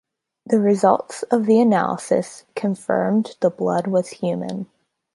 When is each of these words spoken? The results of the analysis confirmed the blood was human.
The 0.47 0.59
results 0.59 1.21
of 1.29 1.45
the 1.45 1.59
analysis 1.61 2.45
confirmed 2.55 3.37
the 3.39 3.51
blood 3.51 3.85
was 3.85 4.07
human. 4.09 4.65